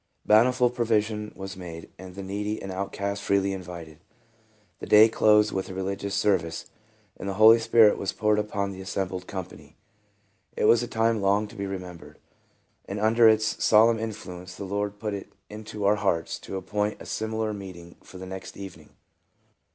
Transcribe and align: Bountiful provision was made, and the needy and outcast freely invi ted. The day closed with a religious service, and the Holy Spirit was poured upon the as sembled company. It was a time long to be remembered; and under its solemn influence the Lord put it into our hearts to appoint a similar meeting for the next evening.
Bountiful 0.25 0.71
provision 0.71 1.31
was 1.35 1.55
made, 1.55 1.91
and 1.99 2.15
the 2.15 2.23
needy 2.23 2.59
and 2.59 2.71
outcast 2.71 3.21
freely 3.21 3.51
invi 3.51 3.85
ted. 3.85 3.99
The 4.79 4.87
day 4.87 5.07
closed 5.07 5.51
with 5.51 5.69
a 5.69 5.75
religious 5.75 6.15
service, 6.15 6.71
and 7.17 7.29
the 7.29 7.35
Holy 7.35 7.59
Spirit 7.59 7.99
was 7.99 8.11
poured 8.11 8.39
upon 8.39 8.71
the 8.71 8.81
as 8.81 8.89
sembled 8.89 9.27
company. 9.27 9.75
It 10.57 10.65
was 10.65 10.81
a 10.81 10.87
time 10.87 11.21
long 11.21 11.47
to 11.49 11.55
be 11.55 11.67
remembered; 11.67 12.17
and 12.85 12.99
under 12.99 13.29
its 13.29 13.63
solemn 13.63 13.99
influence 13.99 14.55
the 14.55 14.63
Lord 14.65 14.97
put 14.97 15.13
it 15.13 15.33
into 15.51 15.85
our 15.85 15.97
hearts 15.97 16.39
to 16.39 16.57
appoint 16.57 16.99
a 16.99 17.05
similar 17.05 17.53
meeting 17.53 17.95
for 18.01 18.17
the 18.17 18.25
next 18.25 18.57
evening. 18.57 18.89